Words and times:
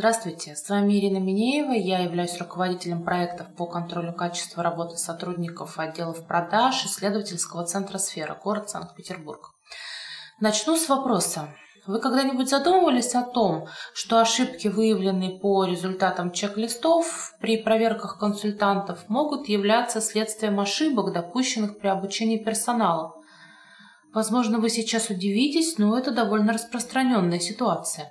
Здравствуйте, 0.00 0.56
с 0.56 0.66
вами 0.70 0.94
Ирина 0.94 1.18
Минеева. 1.18 1.72
Я 1.72 1.98
являюсь 1.98 2.38
руководителем 2.38 3.04
проектов 3.04 3.54
по 3.54 3.66
контролю 3.66 4.14
качества 4.14 4.62
работы 4.62 4.96
сотрудников 4.96 5.78
отделов 5.78 6.26
продаж 6.26 6.86
исследовательского 6.86 7.66
центра 7.66 7.98
«Сфера», 7.98 8.34
город 8.42 8.70
Санкт-Петербург. 8.70 9.50
Начну 10.40 10.78
с 10.78 10.88
вопроса. 10.88 11.54
Вы 11.86 12.00
когда-нибудь 12.00 12.48
задумывались 12.48 13.14
о 13.14 13.24
том, 13.24 13.66
что 13.92 14.20
ошибки, 14.20 14.68
выявленные 14.68 15.38
по 15.38 15.66
результатам 15.66 16.32
чек-листов 16.32 17.34
при 17.38 17.58
проверках 17.58 18.18
консультантов, 18.18 19.06
могут 19.08 19.50
являться 19.50 20.00
следствием 20.00 20.60
ошибок, 20.60 21.12
допущенных 21.12 21.78
при 21.78 21.88
обучении 21.88 22.42
персонала? 22.42 23.16
Возможно, 24.14 24.60
вы 24.60 24.70
сейчас 24.70 25.10
удивитесь, 25.10 25.76
но 25.76 25.98
это 25.98 26.10
довольно 26.10 26.54
распространенная 26.54 27.38
ситуация. 27.38 28.10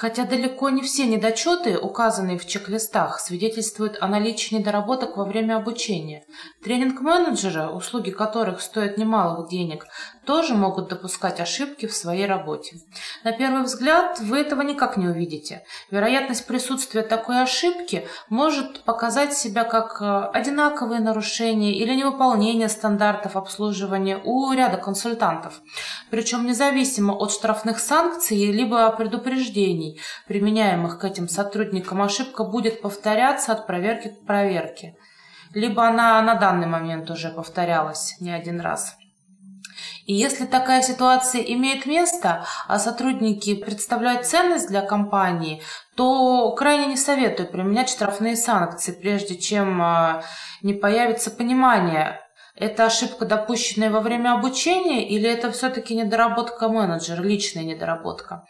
Хотя 0.00 0.26
далеко 0.26 0.70
не 0.70 0.82
все 0.82 1.06
недочеты, 1.06 1.76
указанные 1.76 2.38
в 2.38 2.46
чек-листах, 2.46 3.18
свидетельствуют 3.18 3.98
о 4.00 4.06
наличии 4.06 4.54
недоработок 4.54 5.16
во 5.16 5.24
время 5.24 5.56
обучения. 5.56 6.22
Тренинг-менеджеры, 6.62 7.66
услуги 7.66 8.12
которых 8.12 8.60
стоят 8.60 8.96
немалых 8.96 9.48
денег, 9.48 9.86
тоже 10.24 10.54
могут 10.54 10.88
допускать 10.88 11.40
ошибки 11.40 11.86
в 11.86 11.94
своей 11.94 12.26
работе. 12.26 12.76
На 13.24 13.32
первый 13.32 13.64
взгляд 13.64 14.20
вы 14.20 14.38
этого 14.38 14.62
никак 14.62 14.98
не 14.98 15.08
увидите. 15.08 15.64
Вероятность 15.90 16.46
присутствия 16.46 17.02
такой 17.02 17.42
ошибки 17.42 18.06
может 18.28 18.84
показать 18.84 19.34
себя 19.34 19.64
как 19.64 20.00
э, 20.00 20.30
одинаковые 20.32 21.00
нарушения 21.00 21.72
или 21.72 21.92
невыполнение 21.92 22.68
стандартов 22.68 23.34
обслуживания 23.34 24.20
у 24.22 24.52
ряда 24.52 24.76
консультантов. 24.76 25.60
Причем 26.10 26.46
независимо 26.46 27.14
от 27.14 27.32
штрафных 27.32 27.80
санкций 27.80 28.52
либо 28.52 28.88
предупреждений, 28.90 29.87
применяемых 30.26 30.98
к 30.98 31.04
этим 31.04 31.28
сотрудникам, 31.28 32.02
ошибка 32.02 32.44
будет 32.44 32.82
повторяться 32.82 33.52
от 33.52 33.66
проверки 33.66 34.08
к 34.08 34.26
проверке. 34.26 34.96
Либо 35.54 35.86
она 35.86 36.20
на 36.22 36.34
данный 36.34 36.66
момент 36.66 37.10
уже 37.10 37.30
повторялась 37.30 38.16
не 38.20 38.30
один 38.30 38.60
раз. 38.60 38.96
И 40.06 40.14
если 40.14 40.46
такая 40.46 40.80
ситуация 40.80 41.42
имеет 41.42 41.84
место, 41.84 42.46
а 42.66 42.78
сотрудники 42.78 43.54
представляют 43.54 44.26
ценность 44.26 44.68
для 44.68 44.80
компании, 44.80 45.62
то 45.96 46.50
крайне 46.52 46.86
не 46.86 46.96
советую 46.96 47.48
применять 47.50 47.90
штрафные 47.90 48.34
санкции, 48.34 48.92
прежде 48.92 49.36
чем 49.36 49.82
а, 49.82 50.22
не 50.62 50.72
появится 50.72 51.30
понимание, 51.30 52.20
это 52.58 52.86
ошибка, 52.86 53.24
допущенная 53.24 53.90
во 53.90 54.00
время 54.00 54.32
обучения, 54.32 55.06
или 55.08 55.28
это 55.28 55.52
все-таки 55.52 55.94
недоработка 55.94 56.68
менеджера, 56.68 57.22
личная 57.22 57.64
недоработка. 57.64 58.46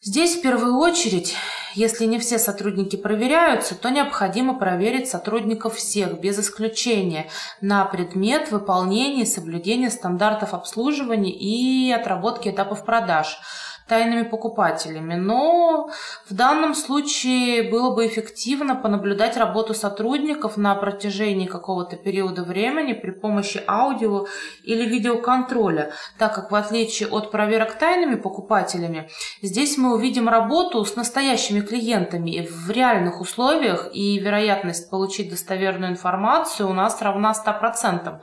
Здесь 0.00 0.36
в 0.36 0.42
первую 0.42 0.76
очередь, 0.76 1.34
если 1.74 2.04
не 2.04 2.20
все 2.20 2.38
сотрудники 2.38 2.94
проверяются, 2.94 3.74
то 3.74 3.88
необходимо 3.88 4.56
проверить 4.56 5.08
сотрудников 5.08 5.74
всех, 5.74 6.20
без 6.20 6.38
исключения, 6.38 7.28
на 7.60 7.84
предмет 7.84 8.52
выполнения 8.52 9.22
и 9.22 9.26
соблюдения 9.26 9.90
стандартов 9.90 10.54
обслуживания 10.54 11.32
и 11.32 11.90
отработки 11.90 12.48
этапов 12.48 12.84
продаж– 12.84 13.40
тайными 13.88 14.22
покупателями. 14.22 15.14
Но 15.14 15.90
в 16.28 16.34
данном 16.34 16.74
случае 16.74 17.70
было 17.70 17.94
бы 17.94 18.06
эффективно 18.06 18.76
понаблюдать 18.76 19.36
работу 19.36 19.74
сотрудников 19.74 20.56
на 20.56 20.74
протяжении 20.74 21.46
какого-то 21.46 21.96
периода 21.96 22.44
времени 22.44 22.92
при 22.92 23.10
помощи 23.10 23.62
аудио 23.66 24.26
или 24.62 24.84
видеоконтроля, 24.84 25.92
так 26.18 26.34
как 26.34 26.50
в 26.50 26.54
отличие 26.54 27.08
от 27.08 27.30
проверок 27.30 27.74
тайными 27.78 28.16
покупателями, 28.16 29.08
здесь 29.42 29.78
мы 29.78 29.94
увидим 29.94 30.28
работу 30.28 30.84
с 30.84 30.96
настоящими 30.96 31.60
клиентами 31.60 32.48
в 32.48 32.70
реальных 32.70 33.20
условиях 33.20 33.88
и 33.92 34.18
вероятность 34.18 34.90
получить 34.90 35.30
достоверную 35.30 35.92
информацию 35.92 36.68
у 36.68 36.72
нас 36.72 37.00
равна 37.02 37.32
100%. 37.32 38.20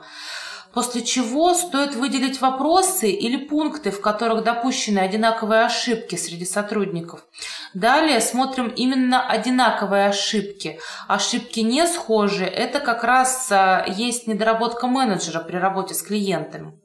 После 0.76 1.00
чего 1.00 1.54
стоит 1.54 1.94
выделить 1.94 2.42
вопросы 2.42 3.08
или 3.08 3.38
пункты, 3.38 3.90
в 3.90 4.02
которых 4.02 4.44
допущены 4.44 4.98
одинаковые 4.98 5.64
ошибки 5.64 6.16
среди 6.16 6.44
сотрудников. 6.44 7.24
Далее 7.72 8.20
смотрим 8.20 8.68
именно 8.68 9.26
одинаковые 9.26 10.08
ошибки. 10.08 10.78
Ошибки 11.08 11.60
не 11.60 11.86
схожие– 11.86 12.48
это 12.50 12.80
как 12.80 13.04
раз 13.04 13.50
а, 13.50 13.86
есть 13.88 14.26
недоработка 14.26 14.86
менеджера 14.86 15.40
при 15.40 15.56
работе 15.56 15.94
с 15.94 16.02
клиентами. 16.02 16.78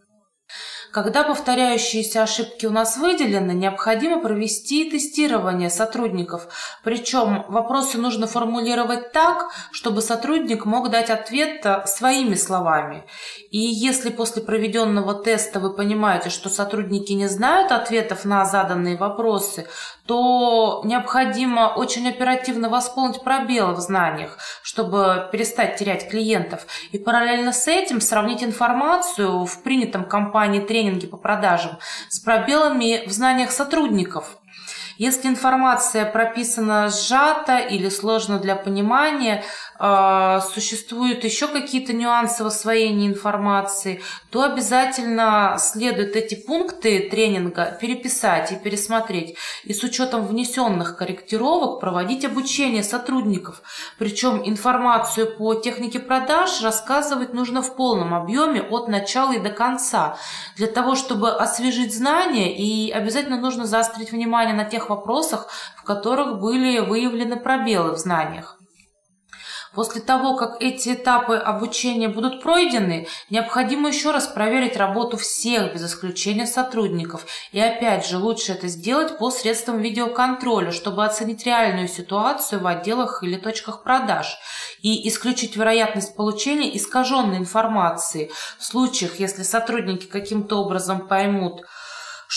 Когда 0.91 1.23
повторяющиеся 1.23 2.23
ошибки 2.23 2.65
у 2.65 2.69
нас 2.69 2.97
выделены, 2.97 3.53
необходимо 3.53 4.21
провести 4.21 4.89
тестирование 4.89 5.69
сотрудников. 5.69 6.47
Причем 6.83 7.45
вопросы 7.47 7.97
нужно 7.97 8.27
формулировать 8.27 9.13
так, 9.13 9.51
чтобы 9.71 10.01
сотрудник 10.01 10.65
мог 10.65 10.89
дать 10.89 11.09
ответ 11.09 11.65
э, 11.65 11.85
своими 11.85 12.35
словами. 12.35 13.05
И 13.51 13.57
если 13.57 14.09
после 14.09 14.41
проведенного 14.41 15.13
теста 15.13 15.61
вы 15.61 15.73
понимаете, 15.73 16.29
что 16.29 16.49
сотрудники 16.49 17.13
не 17.13 17.27
знают 17.27 17.71
ответов 17.71 18.25
на 18.25 18.43
заданные 18.43 18.97
вопросы, 18.97 19.67
то 20.05 20.81
необходимо 20.83 21.73
очень 21.73 22.09
оперативно 22.09 22.67
восполнить 22.67 23.21
пробелы 23.21 23.75
в 23.75 23.79
знаниях, 23.79 24.37
чтобы 24.61 25.29
перестать 25.31 25.77
терять 25.77 26.09
клиентов. 26.09 26.65
И 26.91 26.97
параллельно 26.97 27.53
с 27.53 27.67
этим 27.69 28.01
сравнить 28.01 28.43
информацию 28.43 29.45
в 29.45 29.63
принятом 29.63 30.03
компании 30.03 30.59
тренинге 30.59 30.80
по 31.07 31.17
продажам 31.17 31.77
с 32.09 32.19
пробелами 32.19 33.07
в 33.07 33.11
знаниях 33.11 33.51
сотрудников. 33.51 34.40
Если 35.01 35.29
информация 35.29 36.05
прописана 36.05 36.87
сжато 36.89 37.57
или 37.57 37.89
сложно 37.89 38.37
для 38.37 38.55
понимания, 38.55 39.43
а, 39.79 40.41
существуют 40.41 41.23
еще 41.23 41.47
какие-то 41.47 41.91
нюансы 41.91 42.43
в 42.43 42.45
освоении 42.45 43.07
информации, 43.07 44.03
то 44.29 44.43
обязательно 44.43 45.57
следует 45.57 46.15
эти 46.15 46.35
пункты 46.35 47.09
тренинга 47.09 47.75
переписать 47.81 48.51
и 48.51 48.57
пересмотреть. 48.57 49.37
И 49.63 49.73
с 49.73 49.81
учетом 49.81 50.27
внесенных 50.27 50.97
корректировок 50.97 51.79
проводить 51.79 52.23
обучение 52.23 52.83
сотрудников. 52.83 53.63
Причем 53.97 54.47
информацию 54.47 55.35
по 55.35 55.55
технике 55.55 55.99
продаж 55.99 56.61
рассказывать 56.61 57.33
нужно 57.33 57.63
в 57.63 57.75
полном 57.75 58.13
объеме 58.13 58.61
от 58.61 58.87
начала 58.87 59.31
и 59.31 59.39
до 59.39 59.49
конца. 59.49 60.15
Для 60.57 60.67
того, 60.67 60.93
чтобы 60.93 61.31
освежить 61.31 61.97
знания, 61.97 62.55
и 62.55 62.91
обязательно 62.91 63.37
нужно 63.37 63.65
заострить 63.65 64.11
внимание 64.11 64.53
на 64.53 64.65
тех 64.65 64.90
вопросах, 64.95 65.47
в 65.77 65.83
которых 65.83 66.39
были 66.39 66.79
выявлены 66.79 67.37
пробелы 67.37 67.93
в 67.93 67.97
знаниях. 67.97 68.57
После 69.73 70.01
того, 70.01 70.35
как 70.35 70.61
эти 70.61 70.93
этапы 70.95 71.35
обучения 71.35 72.09
будут 72.09 72.41
пройдены, 72.41 73.07
необходимо 73.29 73.87
еще 73.87 74.11
раз 74.11 74.27
проверить 74.27 74.75
работу 74.75 75.15
всех, 75.15 75.73
без 75.73 75.85
исключения 75.85 76.45
сотрудников. 76.45 77.25
И 77.53 77.59
опять 77.59 78.05
же, 78.05 78.17
лучше 78.17 78.51
это 78.51 78.67
сделать 78.67 79.17
по 79.17 79.31
средствам 79.31 79.79
видеоконтроля, 79.79 80.71
чтобы 80.71 81.05
оценить 81.05 81.45
реальную 81.45 81.87
ситуацию 81.87 82.61
в 82.61 82.67
отделах 82.67 83.23
или 83.23 83.37
точках 83.37 83.83
продаж 83.83 84.37
и 84.81 85.07
исключить 85.07 85.55
вероятность 85.55 86.17
получения 86.17 86.75
искаженной 86.75 87.37
информации 87.37 88.29
в 88.59 88.65
случаях, 88.65 89.21
если 89.21 89.43
сотрудники 89.43 90.05
каким-то 90.05 90.57
образом 90.57 91.07
поймут, 91.07 91.61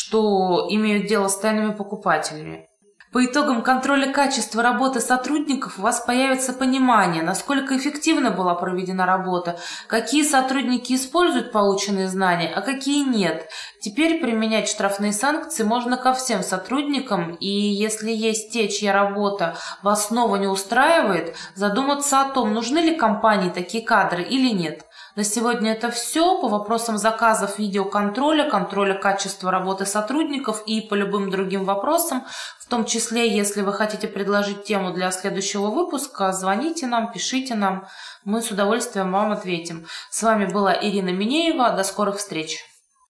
что 0.06 0.66
имеют 0.69 1.06
дело 1.06 1.28
с 1.28 1.38
тайными 1.38 1.72
покупателями. 1.72 2.69
По 3.10 3.25
итогам 3.25 3.62
контроля 3.62 4.12
качества 4.12 4.60
работы 4.60 5.00
сотрудников 5.00 5.78
у 5.78 5.82
вас 5.82 6.00
появится 6.00 6.53
понимание, 6.53 7.22
насколько 7.22 7.76
эффективно 7.76 8.32
была 8.32 8.56
проведена 8.56 9.06
работа, 9.06 9.56
какие 9.87 10.25
сотрудники 10.25 10.94
используют 10.94 11.53
полученные 11.53 12.09
знания, 12.09 12.53
а 12.53 12.60
какие 12.60 13.09
нет. 13.09 13.48
Теперь 13.81 14.20
применять 14.20 14.69
штрафные 14.69 15.12
санкции 15.12 15.62
можно 15.62 15.97
ко 15.97 16.12
всем 16.12 16.42
сотрудникам, 16.42 17.36
и 17.36 17.48
если 17.48 18.10
есть 18.10 18.53
те, 18.53 18.69
чья 18.69 18.92
работа 18.92 19.56
вас 19.82 20.09
снова 20.09 20.34
не 20.36 20.48
устраивает, 20.48 21.36
задуматься 21.54 22.21
о 22.21 22.30
том, 22.30 22.53
нужны 22.53 22.78
ли 22.78 22.97
компании 22.97 23.51
такие 23.51 23.84
кадры 23.84 24.24
или 24.24 24.51
нет. 24.51 24.84
На 25.16 25.22
сегодня 25.22 25.72
это 25.72 25.93
все. 25.93 26.41
По 26.41 26.49
вопросам 26.49 26.99
заказов, 26.99 27.61
видеоконтроля, 27.61 28.51
контроля 28.51 28.95
качества 28.95 29.53
работы 29.53 29.87
сотрудников 29.87 30.65
и 30.66 30.81
по 30.81 30.95
любым 30.95 31.31
другим 31.31 31.65
вопросам, 31.65 32.25
в 32.59 32.66
том 32.66 32.84
числе, 32.84 33.33
если 33.33 33.63
вы 33.63 33.72
хотите 33.72 34.09
предложить 34.09 34.65
тему 34.65 34.93
для 34.93 35.13
следующего 35.13 35.71
выпуска, 35.71 36.33
звоните 36.33 36.89
нам, 36.89 37.13
пишите 37.13 37.55
нам. 37.55 37.87
Мы 38.25 38.43
с 38.43 38.51
удовольствием 38.51 39.13
вам 39.13 39.31
ответим. 39.31 39.87
С 40.11 40.21
вами 40.21 40.47
была 40.47 40.75
Ирина 40.75 41.11
Минеева. 41.11 41.71
До 41.71 41.84
скорых 41.84 42.16
встреч! 42.16 42.73